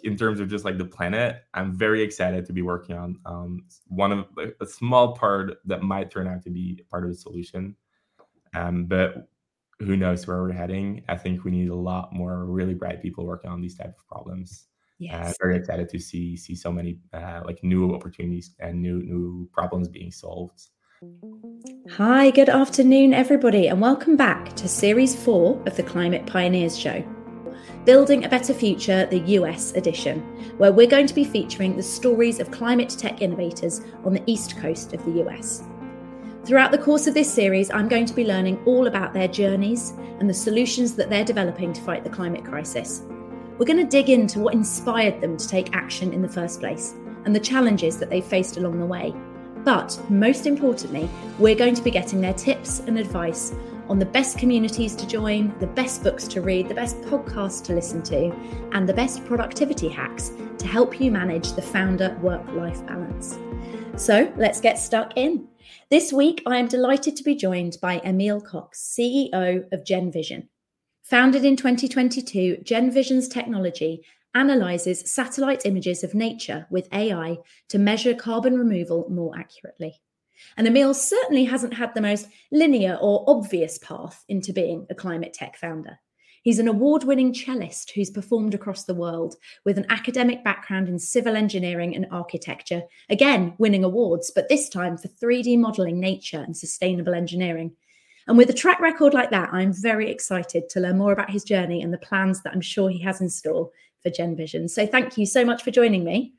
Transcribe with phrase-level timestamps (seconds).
[0.00, 3.18] like in terms of just like the planet, I'm very excited to be working on
[3.24, 7.10] um, one of like, a small part that might turn out to be part of
[7.10, 7.76] the solution.
[8.54, 9.28] Um, but
[9.78, 11.02] who knows where we're heading?
[11.08, 14.06] I think we need a lot more really bright people working on these type of
[14.06, 14.66] problems.
[15.00, 15.30] Uh, yes.
[15.30, 19.48] Uh, very excited to see see so many uh, like new opportunities and new new
[19.52, 20.68] problems being solved.
[21.92, 27.02] Hi, good afternoon, everybody, and welcome back to Series 4 of the Climate Pioneers Show.
[27.86, 30.20] Building a Better Future, the US edition,
[30.58, 34.58] where we're going to be featuring the stories of climate tech innovators on the east
[34.58, 35.62] coast of the US.
[36.44, 39.94] Throughout the course of this series, I'm going to be learning all about their journeys
[40.18, 43.02] and the solutions that they're developing to fight the climate crisis.
[43.56, 46.94] We're going to dig into what inspired them to take action in the first place
[47.24, 49.14] and the challenges that they faced along the way.
[49.64, 53.54] But most importantly, we're going to be getting their tips and advice
[53.90, 57.74] on the best communities to join, the best books to read, the best podcasts to
[57.74, 58.32] listen to,
[58.70, 63.36] and the best productivity hacks to help you manage the founder work life balance.
[63.96, 65.48] So let's get stuck in.
[65.90, 70.46] This week, I am delighted to be joined by Emiel Cockx, CEO of GenVision.
[71.02, 74.04] Founded in 2022, GenVision's technology
[74.36, 80.00] analyzes satellite images of nature with AI to measure carbon removal more accurately.
[80.56, 85.32] And Emiel certainly hasn't had the most linear or obvious path into being a climate
[85.32, 85.98] tech founder.
[86.42, 90.98] He's an award winning cellist who's performed across the world with an academic background in
[90.98, 96.56] civil engineering and architecture, again, winning awards, but this time for 3D modeling nature and
[96.56, 97.72] sustainable engineering.
[98.26, 101.44] And with a track record like that, I'm very excited to learn more about his
[101.44, 103.70] journey and the plans that I'm sure he has in store
[104.02, 104.70] for Genvision.
[104.70, 106.34] So thank you so much for joining me.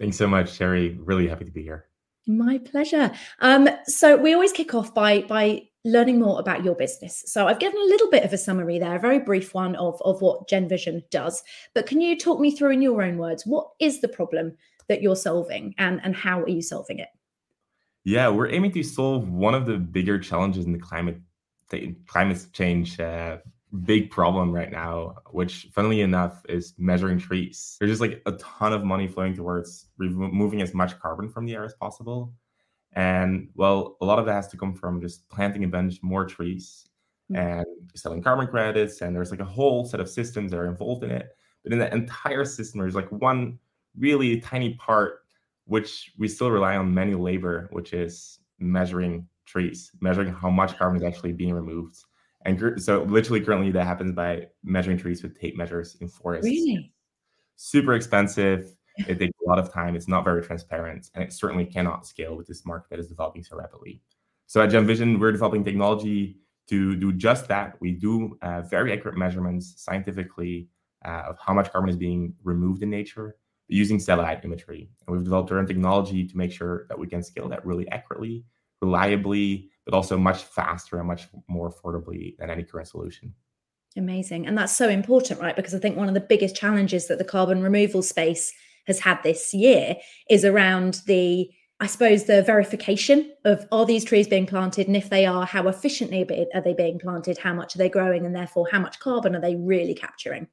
[0.00, 0.98] Thanks so much, Sherry.
[1.00, 1.86] Really happy to be here.
[2.26, 3.10] My pleasure.
[3.40, 7.24] Um, so we always kick off by by learning more about your business.
[7.26, 10.00] So I've given a little bit of a summary there, a very brief one of
[10.02, 11.42] of what GenVision does.
[11.74, 14.56] But can you talk me through in your own words what is the problem
[14.88, 17.08] that you're solving and and how are you solving it?
[18.04, 21.18] Yeah, we're aiming to solve one of the bigger challenges in the climate
[22.06, 23.38] climate change uh,
[23.84, 27.76] big problem right now, which funnily enough is measuring trees.
[27.78, 31.54] There's just like a ton of money flowing towards removing as much carbon from the
[31.54, 32.32] air as possible.
[32.92, 36.26] And well, a lot of that has to come from just planting a bunch more
[36.26, 36.86] trees
[37.30, 37.40] mm-hmm.
[37.40, 39.00] and selling carbon credits.
[39.00, 41.30] And there's like a whole set of systems that are involved in it.
[41.64, 43.58] But in the entire system, there's like one
[43.98, 45.20] really tiny part
[45.64, 50.96] which we still rely on manual labor, which is measuring trees, measuring how much carbon
[50.96, 51.96] is actually being removed.
[52.44, 56.44] And so, literally, currently, that happens by measuring trees with tape measures in forests.
[56.44, 56.92] Really?
[57.56, 58.74] Super expensive.
[58.96, 59.96] It takes a lot of time.
[59.96, 63.42] It's not very transparent, and it certainly cannot scale with this market that is developing
[63.42, 64.02] so rapidly.
[64.46, 66.38] So, at GenVision, we're developing technology
[66.68, 67.80] to do just that.
[67.80, 70.68] We do uh, very accurate measurements scientifically
[71.04, 73.36] uh, of how much carbon is being removed in nature
[73.68, 74.90] using satellite imagery.
[75.06, 77.88] And we've developed our own technology to make sure that we can scale that really
[77.88, 78.44] accurately,
[78.80, 83.34] reliably, but also much faster and much more affordably than any current solution.
[83.96, 84.46] Amazing.
[84.46, 85.56] And that's so important, right?
[85.56, 88.52] Because I think one of the biggest challenges that the carbon removal space
[88.86, 89.96] has had this year
[90.30, 94.86] is around the, I suppose, the verification of are these trees being planted?
[94.86, 97.38] And if they are, how efficiently are they being planted?
[97.38, 98.24] How much are they growing?
[98.24, 100.48] And therefore, how much carbon are they really capturing?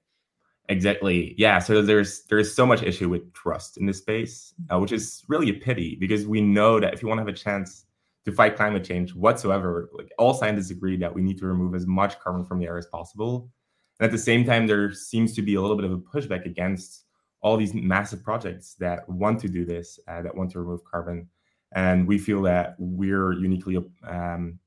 [0.68, 1.34] Exactly.
[1.35, 1.57] Yeah.
[1.57, 5.50] So there's there's so much issue with trust in this space, uh, which is really
[5.50, 7.85] a pity because we know that if you want to have a chance
[8.29, 9.90] to fight climate change whatsoever.
[9.94, 12.78] Like all scientists agree that we need to remove as much carbon from the air
[12.78, 13.50] as possible.
[14.00, 16.45] And at the same time, there seems to be a little bit of a pushback
[16.45, 17.06] against
[17.41, 21.28] all these massive projects that want to do this, uh, that want to remove carbon.
[21.73, 24.59] And we feel that we're uniquely um,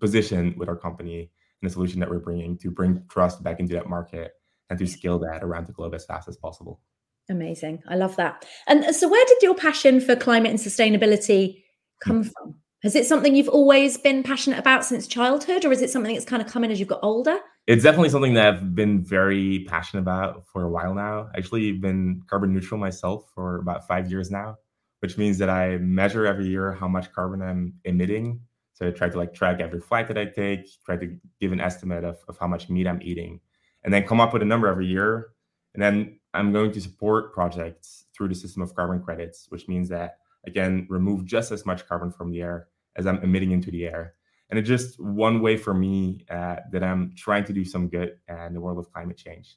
[0.00, 1.30] positioned with our company
[1.60, 4.32] and the solution that we're bringing to bring trust back into that market
[4.70, 6.80] and to scale that around the globe as fast as possible.
[7.28, 7.82] Amazing.
[7.88, 8.46] I love that.
[8.66, 11.62] And so, where did your passion for climate and sustainability
[12.02, 12.28] come hmm.
[12.28, 12.54] from?
[12.84, 16.26] Has it something you've always been passionate about since childhood, or is it something that's
[16.26, 17.38] kind of come in as you've got older?
[17.66, 21.30] It's definitely something that I've been very passionate about for a while now.
[21.34, 24.58] Actually, been carbon neutral myself for about five years now,
[25.00, 28.40] which means that I measure every year how much carbon I'm emitting.
[28.74, 31.62] So I try to like track every flight that I take, try to give an
[31.62, 33.40] estimate of, of how much meat I'm eating,
[33.82, 35.28] and then come up with a number every year.
[35.72, 39.88] And then I'm going to support projects through the system of carbon credits, which means
[39.88, 43.86] that again, remove just as much carbon from the air as I'm emitting into the
[43.86, 44.14] air.
[44.50, 48.18] And it's just one way for me uh, that I'm trying to do some good
[48.28, 49.56] in the world of climate change.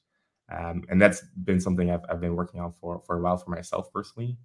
[0.49, 3.51] Um, and that's been something I've, I've been working on for, for a while for
[3.51, 4.37] myself personally.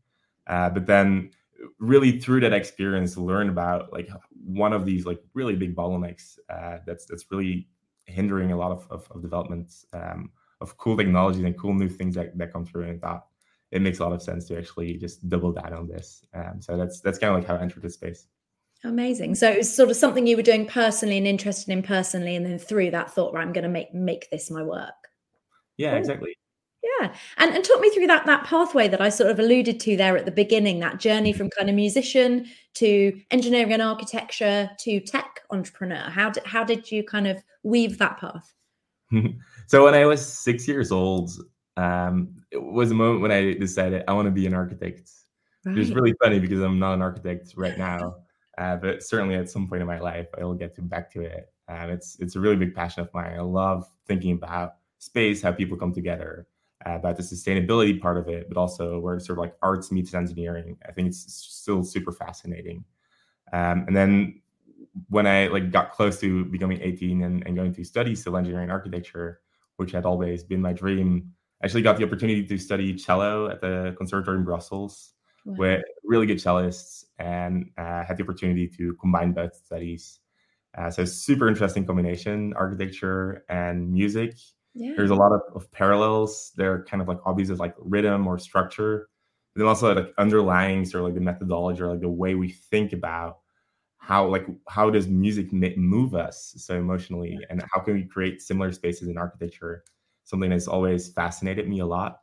[0.46, 1.30] Uh, but then
[1.78, 4.08] really through that experience learn about like
[4.44, 7.68] one of these like really big bottlenecks uh, that's that's really
[8.06, 10.30] hindering a lot of, of, of development um,
[10.60, 13.26] of cool technologies and cool new things that, that come through and thought
[13.70, 16.24] it makes a lot of sense to actually just double down on this.
[16.34, 18.26] Um, so that's that's kind of like how I entered the space.
[18.84, 19.36] Amazing.
[19.36, 22.44] So it was sort of something you were doing personally and interested in personally, and
[22.44, 25.08] then through that thought, right, I'm going to make make this my work.
[25.76, 26.36] Yeah, exactly.
[26.82, 29.96] Yeah, and and talk me through that that pathway that I sort of alluded to
[29.96, 30.80] there at the beginning.
[30.80, 31.38] That journey mm-hmm.
[31.38, 36.10] from kind of musician to engineering and architecture to tech entrepreneur.
[36.10, 38.52] How did how did you kind of weave that path?
[39.66, 41.30] so when I was six years old,
[41.76, 45.08] um, it was a moment when I decided I want to be an architect.
[45.64, 45.78] Right.
[45.78, 48.16] It's really funny because I'm not an architect right now.
[48.62, 51.22] Uh, but certainly at some point in my life, I will get to back to
[51.22, 51.52] it.
[51.66, 53.34] Um, it's it's a really big passion of mine.
[53.36, 56.46] I love thinking about space, how people come together,
[56.86, 60.14] uh, about the sustainability part of it, but also where sort of like arts meets
[60.14, 60.76] engineering.
[60.88, 62.84] I think it's still super fascinating.
[63.52, 64.40] Um, and then
[65.08, 68.64] when I like got close to becoming 18 and, and going to study civil engineering
[68.64, 69.40] and architecture,
[69.78, 73.60] which had always been my dream, I actually got the opportunity to study cello at
[73.60, 75.54] the conservatory in Brussels wow.
[75.58, 80.20] with really good cellists and uh, had the opportunity to combine both studies.
[80.76, 84.34] Uh, so super interesting combination, architecture and music.
[84.74, 84.94] Yeah.
[84.96, 86.52] There's a lot of, of parallels.
[86.56, 89.08] They're kind of like obvious of like rhythm or structure.
[89.54, 92.48] But then also like underlying sort of like the methodology or like the way we
[92.48, 93.38] think about
[94.02, 98.72] how like how does music move us so emotionally and how can we create similar
[98.72, 99.84] spaces in architecture
[100.24, 102.21] something that's always fascinated me a lot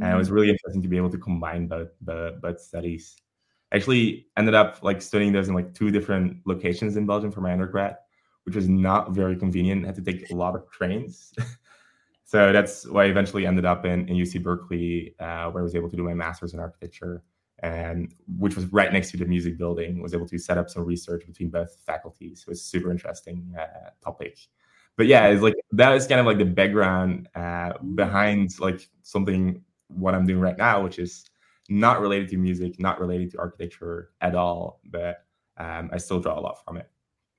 [0.00, 0.34] and it was mm-hmm.
[0.36, 3.16] really interesting to be able to combine both the both studies.
[3.72, 7.40] I actually ended up like studying those in like two different locations in Belgium for
[7.40, 7.96] my undergrad,
[8.44, 9.84] which was not very convenient.
[9.84, 11.32] I had to take a lot of trains.
[12.24, 15.74] so that's why I eventually ended up in, in UC Berkeley, uh, where I was
[15.74, 17.22] able to do my master's in architecture,
[17.62, 20.02] and which was right next to the music building.
[20.02, 22.44] Was able to set up some research between both faculties.
[22.46, 24.38] it was super interesting uh, topic.
[24.96, 29.62] But yeah, it's like that is kind of like the background uh, behind like something
[29.94, 31.24] what I'm doing right now, which is
[31.68, 35.24] not related to music, not related to architecture at all, but
[35.56, 36.90] um, I still draw a lot from it.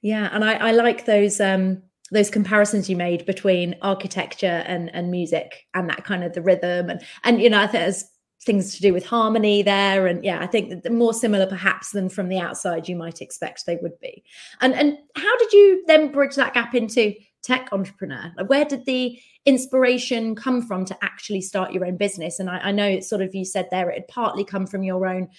[0.02, 5.12] Yeah, and I, I like those um, those comparisons you made between architecture and and
[5.12, 8.06] music, and that kind of the rhythm, and and you know I think there's
[8.44, 12.30] things to do with harmony there, and yeah, I think more similar perhaps than from
[12.30, 14.24] the outside you might expect they would be.
[14.62, 18.32] And and how did you then bridge that gap into tech entrepreneur?
[18.38, 22.40] Like where did the inspiration come from to actually start your own business?
[22.40, 24.84] And I, I know it's sort of you said there it had partly come from
[24.84, 25.30] your own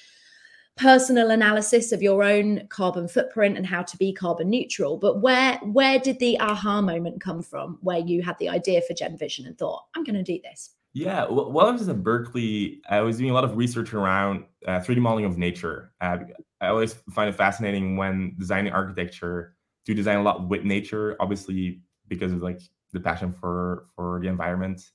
[0.77, 5.59] personal analysis of your own carbon footprint and how to be carbon neutral but where
[5.65, 9.59] where did the aha moment come from where you had the idea for Genvision and
[9.59, 13.19] thought i'm going to do this yeah well, while i was at berkeley i was
[13.19, 16.17] doing a lot of research around uh, 3d modeling of nature uh,
[16.63, 19.55] i always find it fascinating when designing architecture
[19.85, 21.83] to design a lot with nature obviously
[22.15, 22.61] because of like
[22.93, 24.91] the passion for for the environment.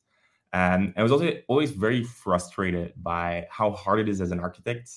[0.53, 4.89] And I was also always very frustrated by how hard it is as an architect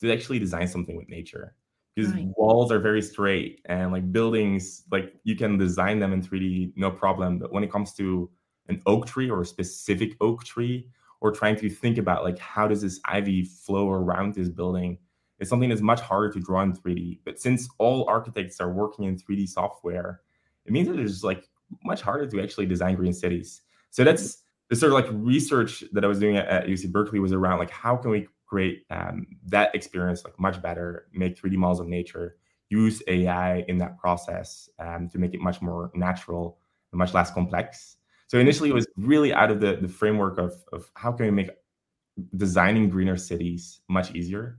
[0.00, 1.54] to actually design something with nature.
[1.94, 2.28] Because right.
[2.36, 6.90] walls are very straight and like buildings, like you can design them in 3D, no
[6.90, 7.38] problem.
[7.38, 8.28] But when it comes to
[8.68, 10.90] an oak tree or a specific oak tree,
[11.20, 14.98] or trying to think about like how does this ivy flow around this building,
[15.38, 17.20] it's something that's much harder to draw in 3D.
[17.24, 20.20] But since all architects are working in 3D software,
[20.64, 21.48] it means that there's like
[21.84, 23.62] much harder to actually design green cities.
[23.90, 27.18] So that's the sort of like research that I was doing at, at UC Berkeley
[27.18, 31.56] was around like how can we create um, that experience like much better, make 3D
[31.56, 32.36] models of nature,
[32.68, 36.58] use AI in that process um, to make it much more natural
[36.92, 37.96] and much less complex.
[38.28, 41.32] So initially, it was really out of the, the framework of, of how can we
[41.32, 41.50] make
[42.36, 44.58] designing greener cities much easier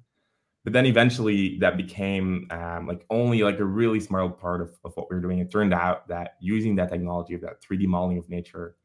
[0.68, 4.92] but then eventually that became um, like only like a really small part of, of
[4.98, 5.40] what we were doing.
[5.40, 8.76] It turned out that using that technology of that 3d modeling of nature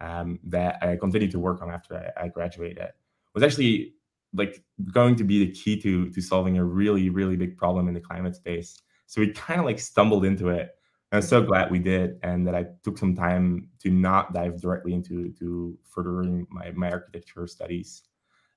[0.00, 2.90] um, that i continued to work on after I, I, graduated
[3.34, 3.94] was actually
[4.32, 7.94] like going to be the key to to solving a really really big problem in
[7.94, 8.80] the climate space.
[9.06, 10.70] So we kind of like stumbled into it.
[11.10, 14.60] And i'm so glad we did and that i took some time to not dive
[14.60, 18.04] directly into to furthering my, my architecture studies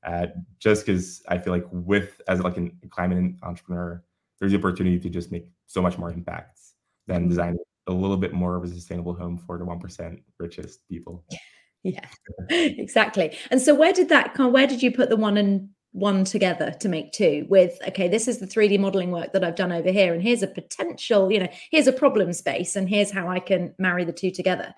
[0.05, 0.27] uh,
[0.59, 4.03] just because I feel like with as like a climate entrepreneur,
[4.39, 6.59] there's the opportunity to just make so much more impact
[7.07, 7.29] than mm-hmm.
[7.29, 11.25] designing a little bit more of a sustainable home for the one percent richest people.
[11.83, 12.05] Yeah,
[12.49, 13.37] exactly.
[13.51, 14.53] And so, where did that come?
[14.53, 17.45] Where did you put the one and one together to make two?
[17.49, 20.21] With okay, this is the three D modeling work that I've done over here, and
[20.21, 21.31] here's a potential.
[21.31, 24.73] You know, here's a problem space, and here's how I can marry the two together.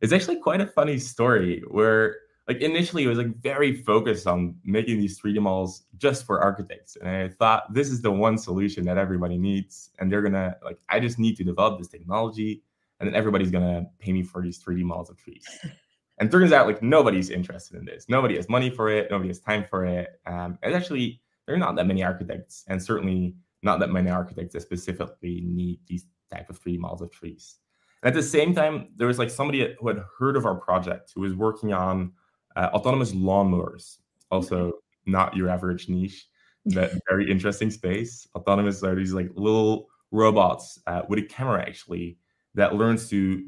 [0.00, 2.16] It's actually quite a funny story where
[2.50, 6.96] like initially it was like very focused on making these 3D models just for architects.
[6.96, 9.90] And I thought this is the one solution that everybody needs.
[10.00, 12.64] And they're gonna like, I just need to develop this technology
[12.98, 15.46] and then everybody's gonna pay me for these 3D models of trees.
[16.18, 18.04] And turns out like nobody's interested in this.
[18.06, 19.10] Nobody has money for it.
[19.10, 20.20] Nobody has time for it.
[20.26, 24.52] Um, and actually, there are not that many architects, and certainly not that many architects
[24.52, 27.56] that specifically need these type of 3D models of trees.
[28.02, 31.12] And at the same time, there was like somebody who had heard of our project
[31.14, 32.12] who was working on
[32.56, 33.98] uh, autonomous lawnmowers.
[34.30, 34.72] Also,
[35.06, 36.26] not your average niche,
[36.74, 38.26] but very interesting space.
[38.34, 42.18] Autonomous are these like little robots uh, with a camera actually
[42.54, 43.46] that learns to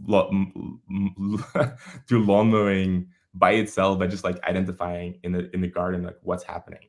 [0.08, 0.24] do
[2.24, 6.44] lawn mowing by itself by just like identifying in the in the garden like what's
[6.44, 6.80] happening.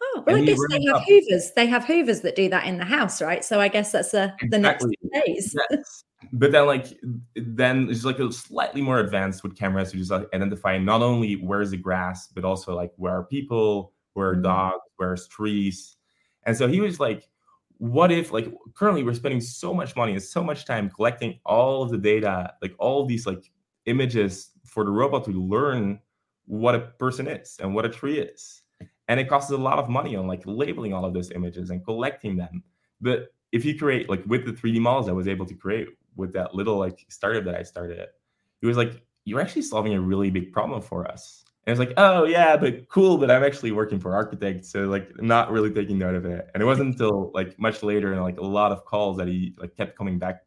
[0.00, 1.04] Oh, well, and I guess they have up.
[1.08, 1.52] hoovers.
[1.54, 3.44] They have hoovers that do that in the house, right?
[3.44, 4.48] So I guess that's a, exactly.
[4.48, 5.54] the next phase.
[5.70, 6.04] Yes.
[6.32, 6.98] But then, like,
[7.34, 11.34] then it's like a slightly more advanced with cameras to just like identify not only
[11.34, 14.42] where's the grass, but also like where are people, where are mm-hmm.
[14.42, 15.96] dogs, where's trees.
[16.44, 17.28] And so he was like,
[17.82, 21.82] what if like currently we're spending so much money and so much time collecting all
[21.82, 23.50] of the data like all these like
[23.86, 25.98] images for the robot to learn
[26.44, 28.62] what a person is and what a tree is
[29.08, 31.84] and it costs a lot of money on like labeling all of those images and
[31.84, 32.62] collecting them
[33.00, 36.32] but if you create like with the 3d models i was able to create with
[36.32, 40.30] that little like startup that i started it was like you're actually solving a really
[40.30, 44.00] big problem for us and it's like, oh yeah, but cool, but I'm actually working
[44.00, 46.50] for architects, so like not really taking note of it.
[46.52, 49.54] And it wasn't until like much later and like a lot of calls that he
[49.58, 50.40] like kept coming back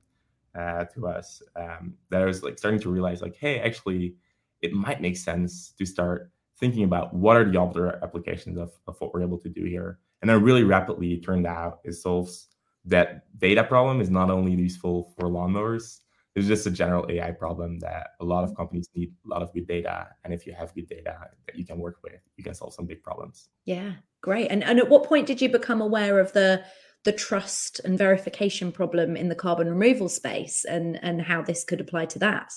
[0.56, 4.16] uh, to us um, that I was like starting to realize like, hey, actually,
[4.62, 9.00] it might make sense to start thinking about what are the other applications of, of
[9.00, 10.00] what we're able to do here.
[10.22, 12.48] And then really rapidly it turned out it solves
[12.86, 16.00] that data problem is not only useful for lawnmowers,
[16.36, 19.54] it's just a general AI problem that a lot of companies need a lot of
[19.54, 20.08] good data.
[20.24, 22.86] And if you have good data that you can work with, you can solve some
[22.86, 23.50] big problems.
[23.64, 24.52] Yeah, great.
[24.52, 26.64] And and at what point did you become aware of the
[27.06, 31.80] the trust and verification problem in the carbon removal space and and how this could
[31.80, 32.52] apply to that?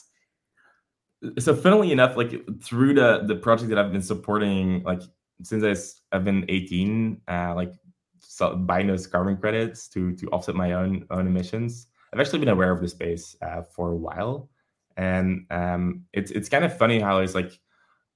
[1.39, 2.33] So funnily enough, like
[2.63, 5.03] through the the project that I've been supporting, like
[5.43, 7.73] since I've been 18, uh, like
[8.39, 12.49] so buying those carbon credits to to offset my own own emissions I've actually been
[12.49, 14.49] aware of the space uh, for a while,
[14.97, 17.59] and um, it's it's kind of funny how I was like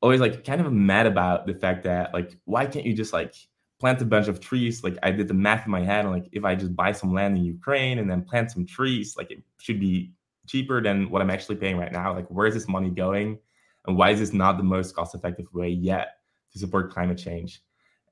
[0.01, 3.35] always like kind of mad about the fact that like why can't you just like
[3.81, 4.83] plant a bunch of trees?
[4.83, 7.13] Like I did the math in my head, and like if I just buy some
[7.13, 10.13] land in Ukraine and then plant some trees, like it should be
[10.47, 12.15] cheaper than what I'm actually paying right now.
[12.15, 13.39] Like where is this money going,
[13.87, 16.17] and why is this not the most cost effective way yet
[16.53, 17.63] to support climate change?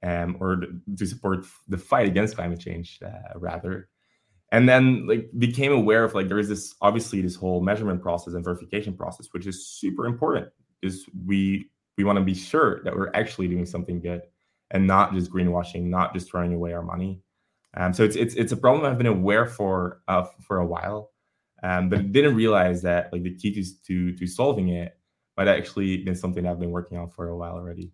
[0.03, 0.63] Um, or
[0.97, 3.91] to support the fight against climate change, uh, rather.
[4.53, 8.35] And then like became aware of like there is this obviously this whole measurement process
[8.35, 10.49] and verification process which is super important
[10.83, 14.23] is we we want to be sure that we're actually doing something good
[14.73, 17.21] and not just greenwashing not just throwing away our money.
[17.77, 21.13] Um, so it's it's it's a problem i've been aware for uh, for a while
[21.63, 24.99] um, but didn't realize that like the key to, to to solving it
[25.37, 27.93] might actually been something i've been working on for a while already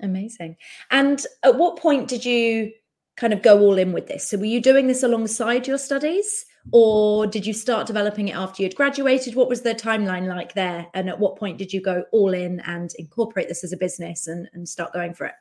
[0.00, 0.56] amazing
[0.90, 2.70] and at what point did you
[3.16, 4.28] kind of go all in with this?
[4.28, 8.62] So were you doing this alongside your studies or did you start developing it after
[8.62, 9.34] you'd graduated?
[9.34, 10.86] What was the timeline like there?
[10.94, 14.26] And at what point did you go all in and incorporate this as a business
[14.26, 15.34] and, and start going for it?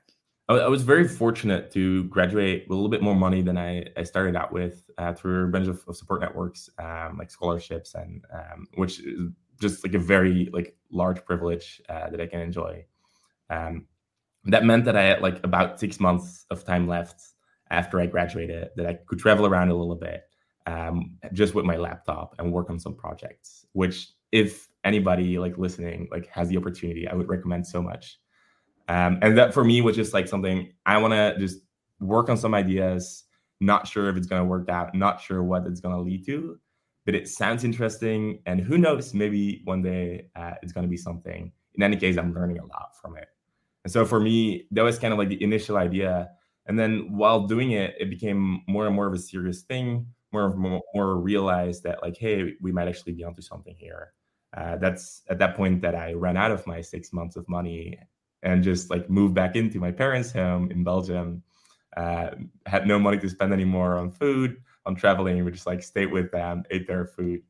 [0.50, 4.03] I was very fortunate to graduate with a little bit more money than I, I
[4.03, 8.25] started out with uh, through a bunch of, of support networks, um, like scholarships, and
[8.31, 9.31] um, which is
[9.62, 12.83] just like a very like large privilege uh, that I can enjoy.
[13.50, 13.88] Um,
[14.45, 17.21] that meant that I had like about six months of time left
[17.69, 20.23] after I graduated that I could travel around a little bit
[20.67, 26.07] um, just with my laptop and work on some projects, which if anybody like listening
[26.12, 28.19] like has the opportunity, I would recommend so much.
[28.89, 31.59] Um, and that for me was just like something I want to just
[32.00, 33.23] work on some ideas,
[33.62, 36.25] not sure if it's going to work out, not sure what it's going to lead
[36.25, 36.59] to,
[37.05, 38.39] but it sounds interesting.
[38.45, 41.51] And who knows, maybe one day uh, it's going to be something.
[41.75, 43.27] In any case, I'm learning a lot from it.
[43.83, 46.29] And so for me, that was kind of like the initial idea
[46.65, 50.45] and then while doing it, it became more and more of a serious thing, more
[50.45, 54.13] and more, more realized that like, hey, we might actually be onto something here.
[54.55, 57.99] Uh, that's at that point that I ran out of my six months of money
[58.43, 61.43] and just like moved back into my parents' home in Belgium.
[61.97, 62.31] Uh,
[62.65, 65.43] had no money to spend anymore on food, on traveling.
[65.43, 67.41] We just like stayed with them, ate their food,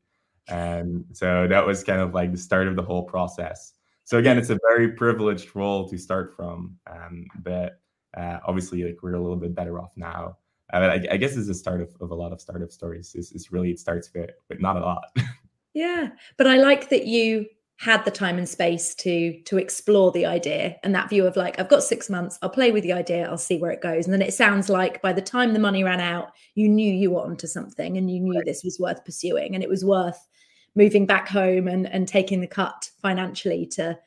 [0.48, 3.72] and so that was kind of like the start of the whole process.
[4.04, 7.80] So again, it's a very privileged role to start from, um, but
[8.16, 10.36] uh, obviously, like we're a little bit better off now.
[10.72, 13.14] Uh, I, I, guess it's the start of, of a lot of startup stories.
[13.14, 15.04] Is is really it starts with, but not a lot.
[15.74, 17.46] yeah, but I like that you
[17.76, 21.58] had the time and space to to explore the idea and that view of like
[21.58, 24.14] I've got 6 months I'll play with the idea I'll see where it goes and
[24.14, 27.22] then it sounds like by the time the money ran out you knew you were
[27.22, 28.46] onto something and you knew right.
[28.46, 30.28] this was worth pursuing and it was worth
[30.74, 33.98] moving back home and and taking the cut financially to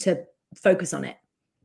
[0.00, 1.16] to focus on it.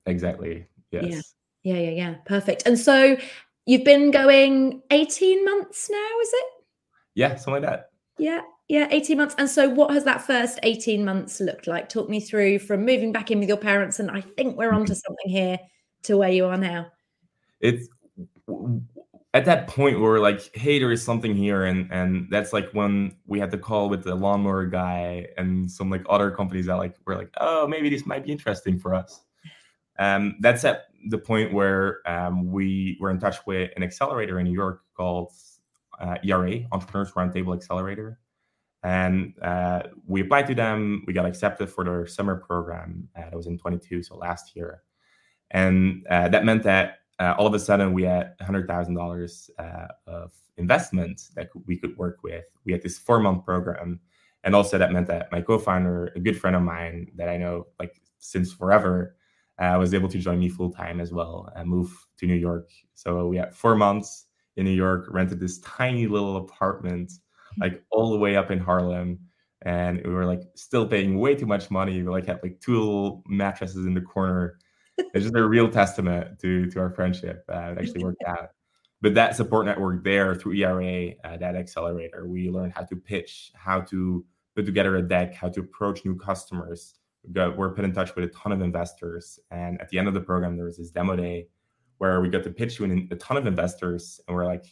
[0.06, 0.66] Exactly.
[0.92, 1.34] Yes.
[1.64, 1.76] Yeah.
[1.76, 1.82] Yeah.
[1.82, 1.90] Yeah.
[1.92, 2.16] Yeah.
[2.26, 2.64] Perfect.
[2.66, 3.18] And so
[3.66, 6.46] you've been going 18 months now, is it?
[7.16, 7.92] Yeah, something like that.
[8.18, 8.42] Yeah.
[8.70, 9.36] Yeah, 18 months.
[9.40, 11.90] And so, what has that first 18 months looked like?
[11.90, 14.00] Talk me through from moving back in with your parents.
[14.00, 15.60] And I think we're onto something here
[16.04, 16.88] to where you are now.
[17.60, 17.90] It's
[19.34, 21.66] at that point where we're like, hey, there is something here.
[21.66, 25.90] And and that's like when we had the call with the lawnmower guy and some
[25.90, 29.22] like other companies that like were like, oh, maybe this might be interesting for us.
[30.00, 34.46] Um, that's at the point where um, we were in touch with an accelerator in
[34.46, 35.34] New York called
[36.00, 38.20] uh, ERA, Entrepreneurs Roundtable Accelerator
[38.84, 41.04] and uh, we applied to them.
[41.06, 43.10] We got accepted for their summer program.
[43.16, 44.84] Uh, that was in 22, so last year,
[45.52, 50.32] and uh, that meant that uh, all of a sudden we had $100,000 uh, of
[50.58, 52.46] investment that we could work with.
[52.66, 54.00] We had this four month program,
[54.44, 57.68] and also that meant that my co-founder, a good friend of mine that I know
[57.80, 59.16] like since forever,
[59.60, 62.70] uh, was able to join me full time as well and move to New York.
[62.96, 67.12] So we had four months in New York, rented this tiny little apartment
[67.60, 69.20] like all the way up in Harlem.
[69.64, 72.02] And we were like still paying way too much money.
[72.02, 74.58] We like had like two little mattresses in the corner.
[75.14, 77.44] It's just a real testament to to our friendship.
[77.50, 78.50] Uh, it actually worked out.
[79.02, 83.52] But that support network there through ERA, uh, that accelerator, we learned how to pitch,
[83.56, 84.26] how to
[84.56, 86.96] put together a deck, how to approach new customers.
[87.26, 89.40] We got, we're put in touch with a ton of investors.
[89.52, 91.48] And at the end of the program, there was this demo day
[91.98, 94.20] where we got to pitch to a ton of investors.
[94.28, 94.66] And we're like,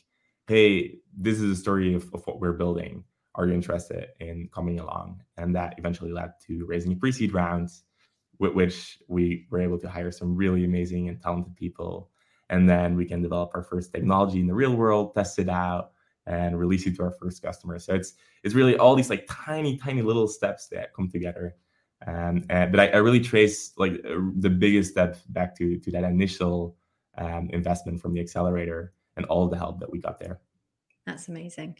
[0.48, 3.06] hey, this is a story of, of what we're building.
[3.36, 5.22] Are you interested in coming along?
[5.38, 7.84] And that eventually led to raising pre-seed rounds,
[8.40, 12.10] with which we were able to hire some really amazing and talented people.
[12.50, 15.92] And then we can develop our first technology in the real world, test it out,
[16.26, 17.86] and release it to our first customers.
[17.86, 18.14] So it's
[18.44, 21.56] it's really all these like tiny, tiny little steps that come together.
[22.06, 25.92] Um, and, but I, I, really trace like uh, the biggest step back to to
[25.92, 26.78] that initial
[27.18, 30.40] um, investment from the accelerator and all the help that we got there.
[31.08, 31.78] That's amazing.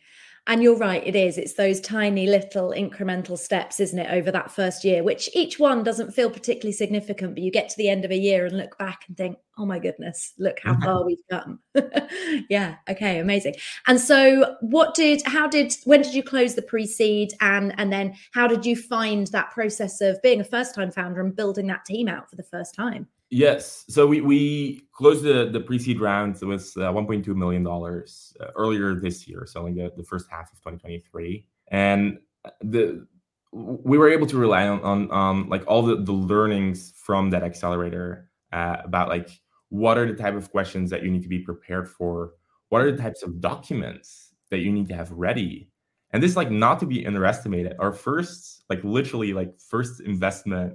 [0.48, 1.38] And you're right, it is.
[1.38, 5.84] It's those tiny little incremental steps, isn't it, over that first year, which each one
[5.84, 8.78] doesn't feel particularly significant, but you get to the end of a year and look
[8.78, 10.84] back and think, oh my goodness, look how mm-hmm.
[10.84, 11.60] far we've come.
[12.50, 13.56] yeah, okay, amazing.
[13.88, 18.16] And so what did how did when did you close the pre-seed and and then
[18.34, 22.08] how did you find that process of being a first-time founder and building that team
[22.08, 23.08] out for the first time?
[23.30, 23.84] Yes.
[23.90, 29.28] So we, we closed the, the pre-seed round with uh, $1.2 million uh, earlier this
[29.28, 31.46] year, so in the, the first half of 2023.
[31.70, 32.20] And
[32.62, 33.06] the
[33.52, 37.44] we were able to rely on, on um, like all the, the learnings from that
[37.44, 39.30] accelerator uh, about like
[39.70, 42.34] what are the type of questions that you need to be prepared for
[42.70, 45.70] what are the types of documents that you need to have ready
[46.12, 50.74] and this like not to be underestimated our first like literally like first investment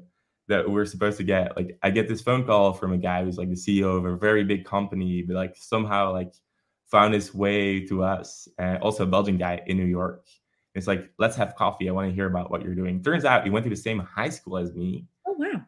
[0.52, 1.56] that we're supposed to get.
[1.56, 4.16] Like I get this phone call from a guy who's like the CEO of a
[4.16, 6.32] very big company, but like somehow like
[6.86, 10.26] found his way to us, and also a Belgian guy in New York.
[10.74, 11.88] It's like, let's have coffee.
[11.88, 13.02] I want to hear about what you're doing.
[13.02, 15.06] Turns out he went to the same high school as me.
[15.26, 15.62] Oh wow.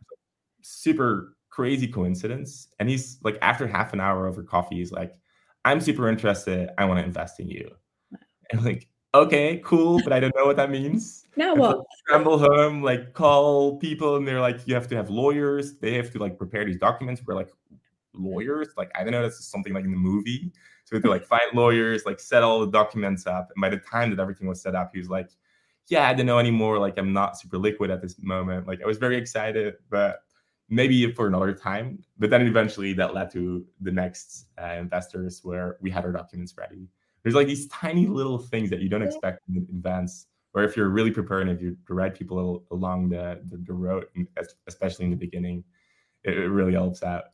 [0.63, 2.69] Super crazy coincidence.
[2.79, 5.15] And he's like, after half an hour over coffee, he's like,
[5.65, 6.71] I'm super interested.
[6.79, 7.71] I want to invest in you.
[8.51, 11.27] And like, okay, cool, but I don't know what that means.
[11.37, 11.85] Now what?
[11.99, 15.79] Scramble home, like call people, and they're like, you have to have lawyers.
[15.79, 17.23] They have to like prepare these documents.
[17.25, 17.53] We're like
[18.13, 20.53] lawyers, like I don't know, that's something like in the movie.
[20.85, 23.51] So we had to like find lawyers, like set all the documents up.
[23.55, 25.31] And by the time that everything was set up, he was like,
[25.89, 26.79] yeah, I don't know anymore.
[26.79, 28.67] Like I'm not super liquid at this moment.
[28.67, 30.21] Like I was very excited, but
[30.69, 32.03] maybe for another time.
[32.19, 36.55] But then eventually that led to the next uh, investors where we had our documents
[36.57, 36.89] ready
[37.25, 40.89] there's like these tiny little things that you don't expect in advance or if you're
[40.89, 44.07] really prepared and if you're the right people along the, the, the road
[44.69, 45.65] especially in the beginning
[46.23, 47.25] it, it really helps out.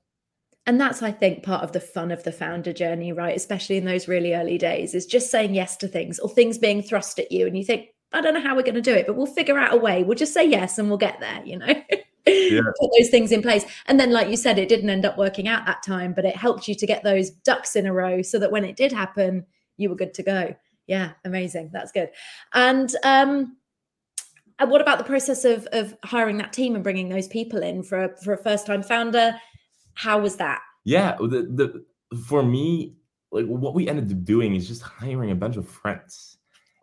[0.66, 3.36] And that's i think part of the fun of the founder journey right?
[3.36, 6.82] Especially in those really early days is just saying yes to things or things being
[6.82, 9.06] thrust at you and you think i don't know how we're going to do it
[9.06, 10.02] but we'll figure out a way.
[10.04, 11.74] We'll just say yes and we'll get there you know?
[12.26, 12.60] Yeah.
[12.78, 13.64] put those things in place.
[13.86, 16.36] And then like you said it didn't end up working out that time but it
[16.36, 19.46] helped you to get those ducks in a row so that when it did happen
[19.80, 20.54] you were good to go.
[20.86, 21.70] Yeah, amazing.
[21.72, 22.10] That's good.
[22.52, 23.56] And um,
[24.58, 27.82] and what about the process of of hiring that team and bringing those people in
[27.82, 29.34] for a, for a first time founder?
[29.94, 30.60] How was that?
[30.84, 31.48] Yeah, the,
[32.06, 32.96] the for me,
[33.32, 36.38] like what we ended up doing is just hiring a bunch of friends,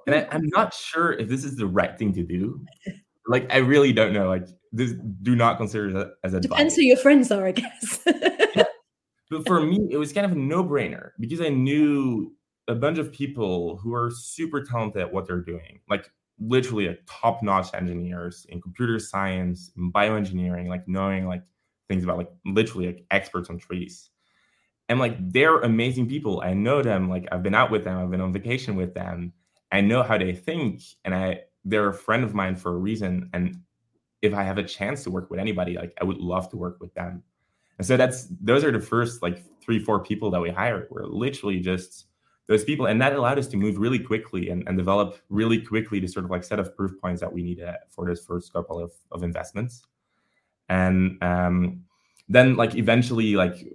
[0.06, 2.66] and I, am not sure if this is the right thing to do.
[3.30, 4.30] Like, I really don't know.
[4.30, 8.00] Like, this do not consider that as a depends who your friends are, I guess.
[8.56, 8.64] yeah.
[9.30, 12.32] But for me, it was kind of a no brainer because I knew
[12.68, 15.80] a bunch of people who are super talented at what they're doing.
[15.90, 21.44] Like literally like top-notch engineers in computer science, in bioengineering, like knowing like
[21.88, 24.10] things about like literally like experts on trees.
[24.90, 26.42] And like they're amazing people.
[26.42, 29.34] I know them, like I've been out with them, I've been on vacation with them.
[29.72, 33.30] I know how they think, and I they're a friend of mine for a reason.
[33.34, 33.58] And
[34.22, 36.78] if I have a chance to work with anybody, like I would love to work
[36.80, 37.24] with them.
[37.78, 40.88] And so that's those are the first like three, four people that we hired.
[40.90, 42.08] We're literally just
[42.48, 42.88] those people.
[42.88, 46.26] And that allowed us to move really quickly and, and develop really quickly the sort
[46.26, 49.24] of like set of proof points that we needed for this first couple of, of
[49.24, 49.84] investments.
[50.70, 51.84] And um,
[52.30, 53.68] then like eventually like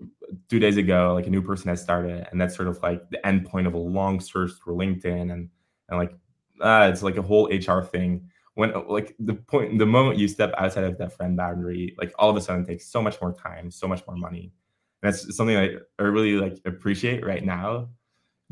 [0.49, 3.25] two days ago, like a new person has started, and that's sort of like the
[3.27, 5.49] end point of a long search through LinkedIn and
[5.89, 6.15] and like
[6.61, 8.29] uh, it's like a whole HR thing.
[8.55, 12.29] When like the point, the moment you step outside of that friend boundary, like all
[12.29, 14.53] of a sudden takes so much more time, so much more money.
[15.03, 17.89] And that's something I really like appreciate right now.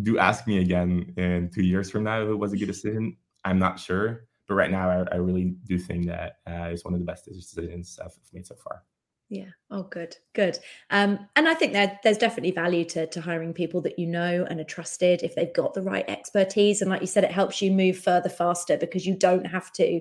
[0.03, 3.17] Do ask me again in two years from now if it was a good decision.
[3.45, 6.95] I'm not sure, but right now I, I really do think that uh, it's one
[6.95, 8.83] of the best decisions I've made so far.
[9.31, 9.51] Yeah.
[9.71, 10.59] Oh, good, good.
[10.91, 14.45] Um, and I think that there's definitely value to to hiring people that you know
[14.51, 16.83] and are trusted if they've got the right expertise.
[16.83, 20.01] And like you said, it helps you move further faster because you don't have to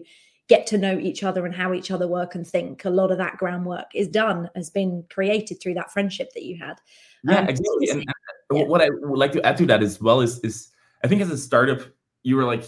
[0.50, 2.84] get to know each other and how each other work and think.
[2.84, 6.58] A lot of that groundwork is done, has been created through that friendship that you
[6.58, 6.82] had.
[7.24, 7.90] Yeah, um, exactly.
[7.90, 8.06] And,
[8.52, 8.64] yeah.
[8.64, 10.70] what I would like to add to that as well is is
[11.04, 11.82] I think as a startup,
[12.24, 12.66] you were like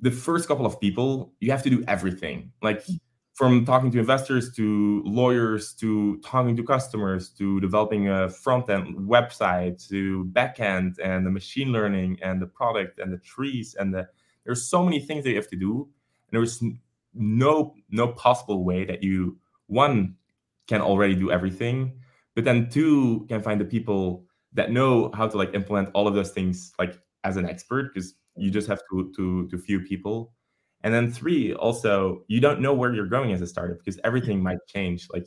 [0.00, 2.52] the first couple of people, you have to do everything.
[2.62, 2.84] Like
[3.34, 8.96] from talking to investors to lawyers to talking to customers to developing a front end
[9.08, 13.94] website to back end and the machine learning and the product and the trees and
[13.94, 14.06] the
[14.44, 15.88] there's so many things that you have to do
[16.30, 16.62] and there's
[17.14, 20.14] no no possible way that you one
[20.68, 21.92] can already do everything
[22.34, 26.14] but then two can find the people that know how to like implement all of
[26.14, 30.32] those things like as an expert because you just have to to to few people
[30.82, 34.42] and then three, also, you don't know where you're going as a startup because everything
[34.42, 35.26] might change like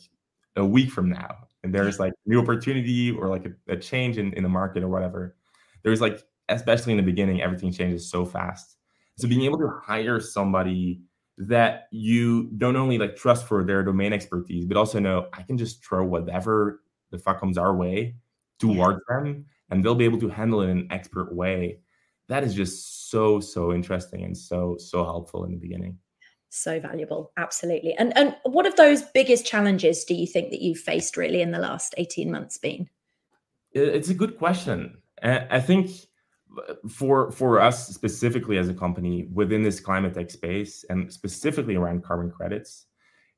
[0.56, 1.36] a week from now.
[1.64, 4.90] And there's like new opportunity or like a, a change in, in the market or
[4.90, 5.36] whatever.
[5.84, 8.78] There's like, especially in the beginning, everything changes so fast.
[9.18, 11.02] So being able to hire somebody
[11.38, 15.58] that you don't only like trust for their domain expertise, but also know I can
[15.58, 18.16] just throw whatever the fuck comes our way
[18.60, 19.18] towards yeah.
[19.18, 21.80] them and they'll be able to handle it in an expert way.
[22.28, 25.98] That is just so so interesting and so so helpful in the beginning.
[26.50, 27.32] So valuable.
[27.38, 27.96] Absolutely.
[27.96, 31.52] And and what of those biggest challenges do you think that you've faced really in
[31.52, 32.88] the last 18 months been?
[33.72, 35.00] It's a good question.
[35.24, 35.90] I think
[36.90, 42.04] for for us specifically as a company within this climate tech space and specifically around
[42.04, 42.86] carbon credits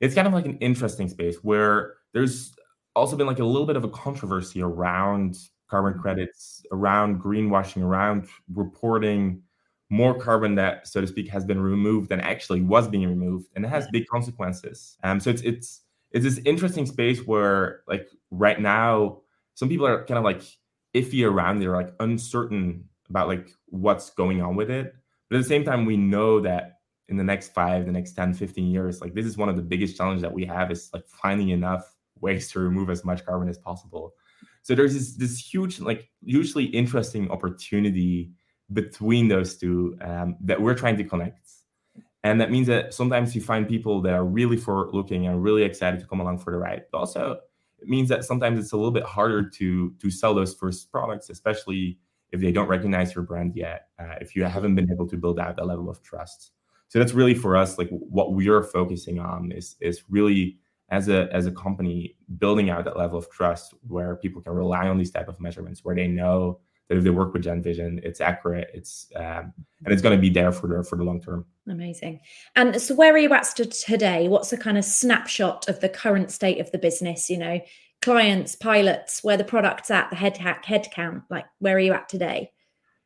[0.02, 2.54] it's kind of like an interesting space where there's
[2.96, 5.38] also been like a little bit of a controversy around
[5.70, 9.42] carbon credits, around greenwashing, around reporting
[9.90, 13.66] more carbon that, so to speak, has been removed than actually was being removed, and
[13.66, 14.98] it has big consequences.
[15.04, 19.22] Um, so it's it's it's this interesting space where, like, right now,
[19.56, 20.42] some people are kind of like
[20.94, 21.60] iffy around.
[21.60, 24.94] They're like uncertain about like what's going on with it.
[25.30, 28.34] But at the same time, we know that in the next five, the next 10,
[28.34, 31.08] 15 years, like this is one of the biggest challenges that we have is like
[31.08, 34.14] finding enough ways to remove as much carbon as possible.
[34.64, 38.32] So there's this this huge, like hugely interesting opportunity
[38.74, 41.40] between those two um, that we're trying to connect.
[42.24, 45.64] And that means that sometimes you find people that are really forward looking and really
[45.64, 46.84] excited to come along for the ride.
[46.92, 47.40] But also
[47.80, 51.30] it means that sometimes it's a little bit harder to to sell those first products,
[51.30, 52.00] especially
[52.36, 55.40] if they don't recognize your brand yet, uh, if you haven't been able to build
[55.40, 56.52] out that level of trust.
[56.90, 61.08] So that's really for us, like what we are focusing on is is really as
[61.10, 64.98] a as a company building out that level of trust where people can rely on
[64.98, 68.70] these type of measurements where they know that if they work with Genvision it's accurate
[68.72, 69.52] it's um,
[69.84, 71.46] and it's going to be there for the for the long term.
[71.68, 72.20] Amazing.
[72.56, 74.28] And so where are you at today?
[74.28, 77.60] What's a kind of snapshot of the current state of the business you know
[78.06, 81.94] clients pilots where the product's at the head hack head count like where are you
[81.94, 82.52] at today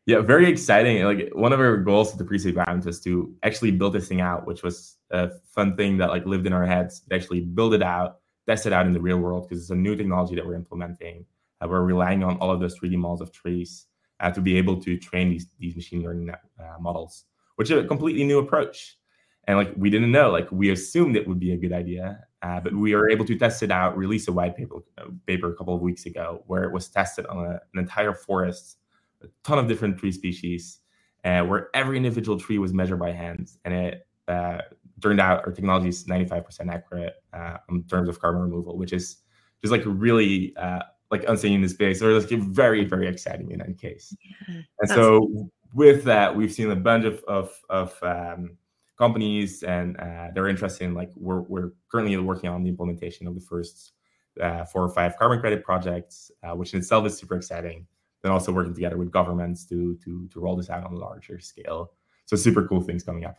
[0.10, 1.04] yeah, very exciting.
[1.04, 4.22] Like one of our goals at the pre-seed round was to actually build this thing
[4.22, 7.02] out, which was a fun thing that like lived in our heads.
[7.02, 9.76] To actually build it out, test it out in the real world because it's a
[9.76, 11.28] new technology that we're implementing.
[11.62, 13.86] Uh, we're relying on all of those 3D models of trees
[14.20, 17.26] uh, to be able to train these these machine learning uh, models,
[17.58, 18.98] which is a completely new approach.
[19.44, 22.60] And like we didn't know, like we assumed it would be a good idea, uh,
[22.60, 23.98] but we were able to test it out.
[23.98, 27.26] Release a white paper uh, paper a couple of weeks ago where it was tested
[27.28, 28.80] on a, an entire forest
[29.24, 30.80] a ton of different tree species,
[31.26, 34.60] uh, where every individual tree was measured by hand, and it uh,
[35.02, 39.18] turned out our technology is 95% accurate uh, in terms of carbon removal, which is
[39.62, 40.80] just like really uh,
[41.12, 44.16] like unseen in the space, or like very very exciting in any case.
[44.48, 48.58] Yeah, and so with that, we've seen a bunch of of, of um,
[49.00, 53.34] companies and uh, they're interested in like we're, we're currently working on the implementation of
[53.34, 53.94] the first
[54.42, 57.88] uh, four or five carbon credit projects, uh, which in itself is super exciting.
[58.22, 61.40] Then also working together with governments to to to roll this out on a larger
[61.40, 61.94] scale.
[62.26, 63.38] So super cool things coming up.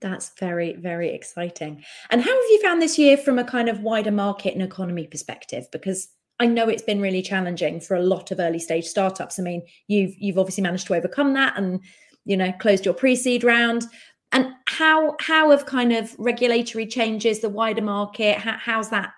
[0.00, 1.84] That's very, very exciting.
[2.10, 5.06] And how have you found this year from a kind of wider market and economy
[5.06, 5.66] perspective?
[5.72, 6.08] Because
[6.40, 9.38] I know it's been really challenging for a lot of early stage startups.
[9.38, 11.80] I mean, you've you've obviously managed to overcome that and
[12.24, 13.84] you know closed your pre-seed round.
[14.34, 19.12] And how how have kind of regulatory changes, the wider market, how, how's that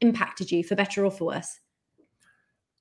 [0.00, 1.60] impacted you for better or for worse?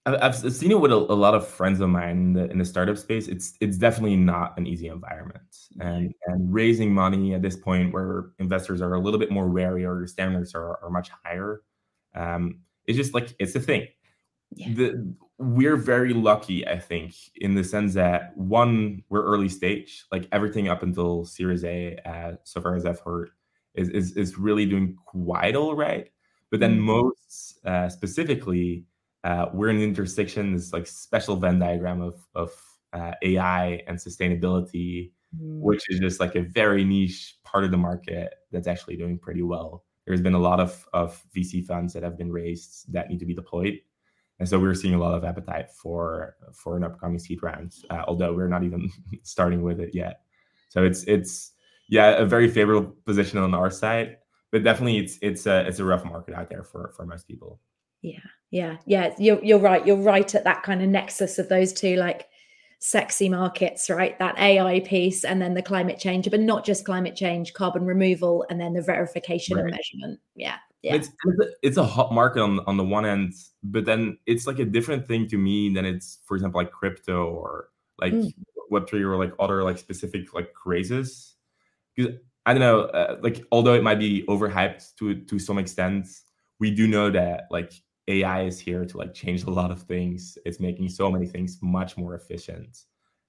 [0.07, 2.65] I've seen it with a, a, lot of friends of mine in the, in the
[2.65, 3.27] startup space.
[3.27, 8.31] It's it's definitely not an easy environment, and and raising money at this point where
[8.39, 11.61] investors are a little bit more wary or standards are, are much higher.
[12.15, 13.87] Um, it's just like it's a thing.
[14.53, 14.73] Yeah.
[14.73, 20.05] The, we're very lucky, I think, in the sense that one, we're early stage.
[20.11, 23.31] Like everything up until Series A, uh, so far as I've heard,
[23.73, 26.09] is is is really doing quite all right.
[26.51, 26.85] But then mm-hmm.
[26.85, 28.85] most uh, specifically
[29.25, 32.51] uh, we're in the intersection, this like special Venn diagram of of
[32.93, 35.59] uh, AI and sustainability, mm.
[35.59, 39.41] which is just like a very niche part of the market that's actually doing pretty
[39.41, 39.83] well.
[40.05, 43.25] There's been a lot of of VC funds that have been raised that need to
[43.25, 43.79] be deployed,
[44.39, 47.73] and so we're seeing a lot of appetite for for an upcoming seed round.
[47.89, 48.91] Uh, although we're not even
[49.23, 50.21] starting with it yet,
[50.69, 51.51] so it's it's
[51.87, 54.17] yeah a very favorable position on our side,
[54.51, 57.59] but definitely it's it's a it's a rough market out there for for most people.
[58.01, 58.19] Yeah,
[58.51, 59.13] yeah, yeah.
[59.17, 59.85] You're you're right.
[59.85, 62.27] You're right at that kind of nexus of those two like
[62.79, 64.17] sexy markets, right?
[64.19, 68.45] That AI piece and then the climate change, but not just climate change, carbon removal,
[68.49, 69.63] and then the verification right.
[69.63, 70.19] and measurement.
[70.35, 70.57] Yeah.
[70.85, 70.95] Yeah.
[70.95, 71.09] It's
[71.63, 75.07] it's a hot market on on the one end, but then it's like a different
[75.07, 78.31] thing to me than it's, for example, like crypto or like mm.
[78.69, 81.33] Web three or like other like specific like crazes.
[81.95, 82.13] Because
[82.45, 86.07] I don't know, uh, like although it might be overhyped to to some extent,
[86.59, 87.73] we do know that like
[88.07, 90.37] AI is here to like change a lot of things.
[90.45, 92.77] It's making so many things much more efficient.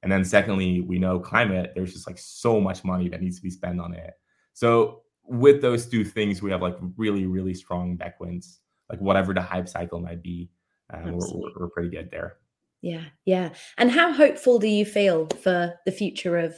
[0.03, 3.42] And then secondly, we know climate, there's just like so much money that needs to
[3.42, 4.12] be spent on it.
[4.53, 8.60] So with those two things, we have like really, really strong backwinds,
[8.90, 10.50] like whatever the hype cycle might be.
[10.92, 12.36] Um, we're, we're pretty good there.
[12.82, 13.50] Yeah, yeah.
[13.78, 16.54] And how hopeful do you feel for the future of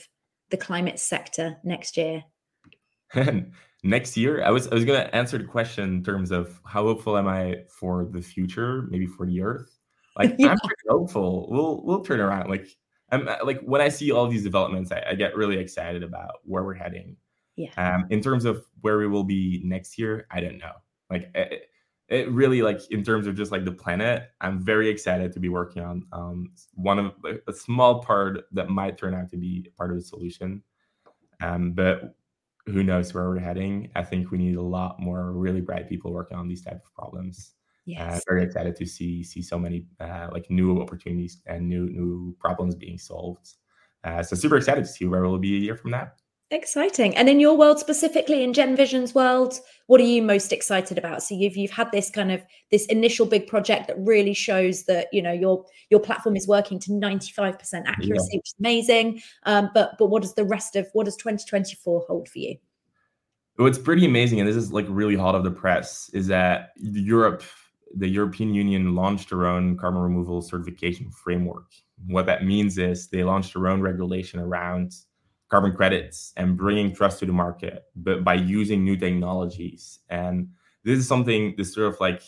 [0.50, 2.24] the climate sector next year?
[3.84, 6.82] next year i was i was going to answer the question in terms of how
[6.82, 9.78] hopeful am i for the future maybe for the earth
[10.16, 10.48] like yeah.
[10.48, 12.66] i'm pretty hopeful we'll we'll turn around like
[13.12, 16.40] i'm uh, like when i see all these developments I, I, get really excited about
[16.44, 17.16] where we're heading
[17.58, 20.72] yeah um in terms of where we will be next year i don't know
[21.10, 21.70] like it,
[22.08, 25.48] it really like in terms of just like the planet i'm very excited to be
[25.48, 27.12] working on um one of
[27.46, 30.62] a small part that might turn out to be part of the solution
[31.40, 32.14] um but
[32.68, 33.90] who knows where we're heading.
[33.96, 36.94] I think we need a lot more really bright people working on these type of
[36.94, 37.52] problems.
[37.88, 38.18] Uh, yes.
[38.18, 42.36] Uh, very excited to see see so many uh, like new opportunities and new new
[42.38, 43.54] problems being solved.
[44.04, 46.10] Uh, so super excited to see where we'll be a year from now.
[46.50, 47.14] Exciting.
[47.14, 51.22] And in your world specifically, in Genvision's world, what are you most excited about?
[51.22, 55.08] So you've you've had this kind of this initial big project that really shows that
[55.12, 58.38] you know your your platform is working to 95% accuracy, yeah.
[58.38, 59.20] which is amazing.
[59.42, 62.56] Um, but but what does the rest of what does 2024 hold for you?
[63.56, 67.42] What's pretty amazing, and this is like really hot of the press, is that Europe,
[67.94, 71.66] the European Union launched their own carbon removal certification framework.
[72.06, 74.92] What that means is they launched their own regulation around
[75.48, 80.00] carbon credits and bringing trust to the market, but by using new technologies.
[80.10, 80.48] And
[80.84, 82.22] this is something this sort of like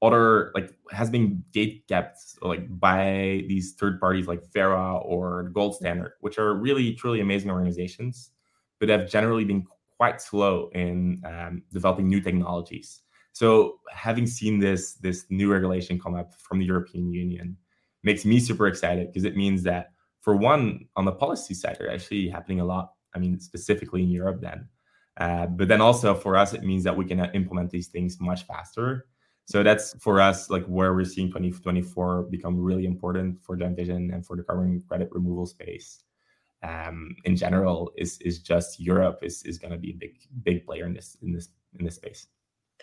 [0.00, 5.76] other like has been gate kept like by these third parties like Verra or Gold
[5.76, 8.30] Standard, which are really truly amazing organizations,
[8.80, 9.64] but have generally been
[9.96, 13.02] quite slow in um, developing new technologies.
[13.32, 17.56] So having seen this this new regulation come up from the European Union
[18.02, 21.90] makes me super excited because it means that for one, on the policy side, are
[21.90, 22.92] actually happening a lot.
[23.14, 24.68] I mean, specifically in Europe, then.
[25.18, 28.18] Uh, but then also for us, it means that we can uh, implement these things
[28.20, 29.06] much faster.
[29.44, 34.24] So that's for us, like where we're seeing 2024 become really important for Genvision and
[34.24, 36.04] for the carbon credit removal space.
[36.62, 40.64] Um, in general, is is just Europe is is going to be a big big
[40.64, 42.28] player in this in this in this space.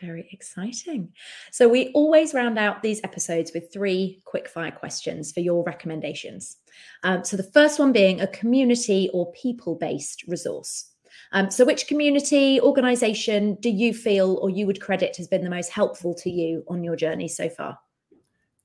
[0.02, 1.12] Very exciting.
[1.52, 6.58] So, we always round out these episodes with three quick fire questions for your recommendations.
[7.04, 10.92] Um, so, the first one being a community or people based resource.
[11.32, 15.50] Um, so, which community organization do you feel or you would credit has been the
[15.50, 17.78] most helpful to you on your journey so far?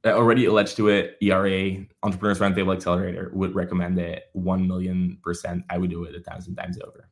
[0.05, 5.65] Uh, already alleged to it, ERA, Entrepreneurs Roundtable Accelerator, would recommend it 1 million percent.
[5.71, 7.09] I would do it a thousand times over.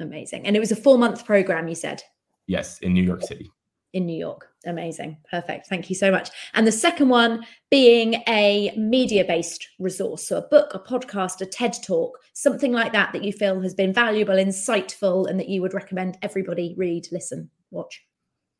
[0.00, 0.46] Amazing.
[0.46, 2.02] And it was a four month program, you said?
[2.46, 3.50] Yes, in New York City.
[3.92, 4.48] In New York.
[4.64, 5.18] Amazing.
[5.30, 5.66] Perfect.
[5.66, 6.30] Thank you so much.
[6.54, 10.26] And the second one being a media based resource.
[10.26, 13.74] So a book, a podcast, a TED talk, something like that that you feel has
[13.74, 18.02] been valuable, insightful, and that you would recommend everybody read, listen, watch.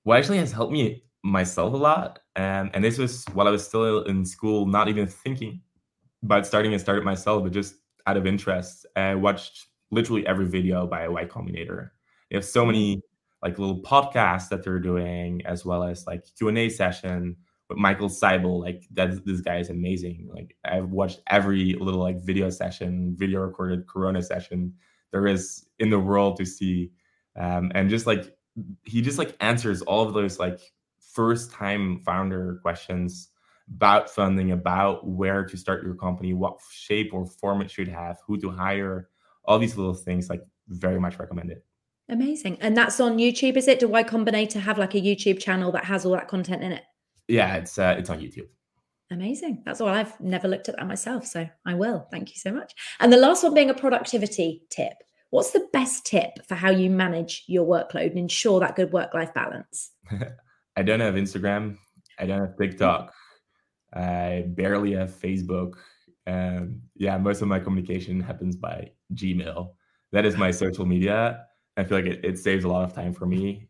[0.02, 2.18] What actually has helped me myself a lot.
[2.36, 5.62] And, and this was while I was still in school, not even thinking
[6.22, 8.86] about starting and started myself, but just out of interest.
[8.96, 11.90] I watched literally every video by Y Combinator.
[12.30, 13.02] They have so many
[13.42, 17.36] like little podcasts that they're doing, as well as like Q and A session
[17.68, 18.60] with Michael Seibel.
[18.60, 20.28] Like that, this guy is amazing.
[20.32, 24.74] Like I've watched every little like video session, video recorded Corona session
[25.12, 26.90] there is in the world to see,
[27.38, 28.34] um, and just like
[28.84, 30.58] he just like answers all of those like
[31.12, 33.28] first time founder questions
[33.74, 38.18] about funding, about where to start your company, what shape or form it should have,
[38.26, 39.08] who to hire,
[39.44, 40.28] all these little things.
[40.28, 41.64] Like very much recommend it.
[42.12, 42.58] Amazing.
[42.60, 43.80] And that's on YouTube, is it?
[43.80, 46.82] Do Y Combinator have like a YouTube channel that has all that content in it?
[47.26, 48.48] Yeah, it's uh, it's on YouTube.
[49.10, 49.62] Amazing.
[49.64, 49.88] That's all.
[49.88, 52.06] I've never looked at that myself, so I will.
[52.10, 52.74] Thank you so much.
[53.00, 54.92] And the last one being a productivity tip.
[55.30, 59.32] What's the best tip for how you manage your workload and ensure that good work-life
[59.32, 59.92] balance?
[60.76, 61.78] I don't have Instagram.
[62.18, 63.14] I don't have TikTok.
[63.94, 65.76] I barely have Facebook.
[66.26, 69.70] Um, yeah, most of my communication happens by Gmail.
[70.12, 71.46] That is my social media.
[71.76, 73.68] I feel like it, it saves a lot of time for me.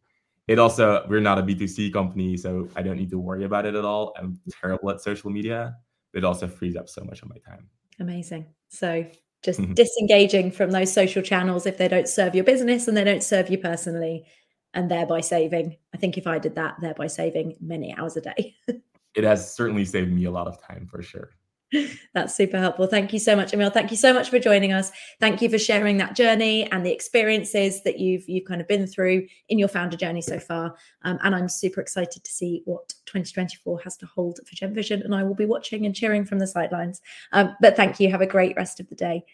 [0.48, 3.74] It also, we're not a B2C company, so I don't need to worry about it
[3.74, 4.12] at all.
[4.18, 5.76] I'm terrible at social media.
[6.14, 7.68] It also frees up so much of my time.
[8.00, 8.46] Amazing.
[8.68, 9.06] So
[9.42, 9.74] just mm-hmm.
[9.74, 13.50] disengaging from those social channels if they don't serve your business and they don't serve
[13.50, 14.26] you personally,
[14.74, 15.76] and thereby saving.
[15.94, 18.56] I think if I did that, thereby saving many hours a day.
[19.14, 21.30] it has certainly saved me a lot of time for sure.
[22.14, 22.86] That's super helpful.
[22.86, 23.72] Thank you so much, Emiel.
[23.72, 24.92] Thank you so much for joining us.
[25.20, 28.86] Thank you for sharing that journey and the experiences that you've you've kind of been
[28.86, 30.74] through in your founder journey so far.
[31.02, 35.14] Um, and I'm super excited to see what 2024 has to hold for Genvision, and
[35.14, 37.00] I will be watching and cheering from the sidelines.
[37.32, 38.10] Um, but thank you.
[38.10, 39.24] Have a great rest of the day.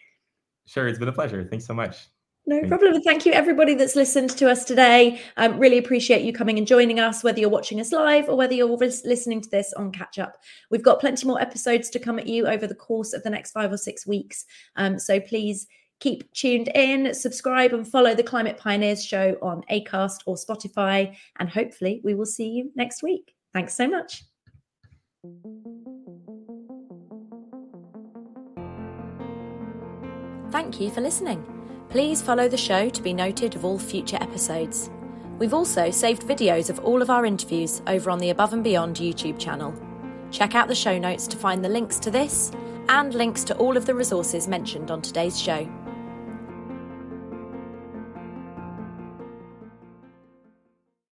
[0.65, 1.43] Sure, it's been a pleasure.
[1.43, 2.09] Thanks so much.
[2.49, 2.95] No problem.
[2.95, 5.21] And thank you, everybody that's listened to us today.
[5.37, 8.55] Um, really appreciate you coming and joining us, whether you're watching us live or whether
[8.55, 10.35] you're listening to this on catch up.
[10.71, 13.51] We've got plenty more episodes to come at you over the course of the next
[13.51, 14.45] five or six weeks.
[14.77, 15.67] Um, so please
[15.99, 21.15] keep tuned in, subscribe, and follow the Climate Pioneers show on ACAST or Spotify.
[21.37, 23.35] And hopefully, we will see you next week.
[23.53, 24.23] Thanks so much.
[30.51, 31.58] Thank you for listening.
[31.89, 34.91] Please follow the show to be noted of all future episodes.
[35.39, 38.97] We've also saved videos of all of our interviews over on the Above and Beyond
[38.97, 39.73] YouTube channel.
[40.29, 42.51] Check out the show notes to find the links to this
[42.89, 45.67] and links to all of the resources mentioned on today's show.